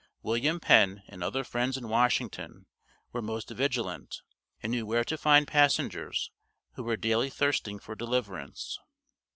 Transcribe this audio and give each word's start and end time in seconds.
"William 0.23 0.59
Penn" 0.59 1.03
and 1.09 1.23
other 1.23 1.43
friends 1.43 1.77
in 1.77 1.87
Washington 1.87 2.65
were 3.11 3.21
most 3.21 3.51
vigilant, 3.51 4.23
and 4.63 4.71
knew 4.71 4.83
where 4.83 5.03
to 5.03 5.15
find 5.15 5.47
passengers 5.47 6.31
who 6.73 6.81
were 6.81 6.97
daily 6.97 7.29
thirsting 7.29 7.77
for 7.77 7.93
deliverance. 7.93 8.79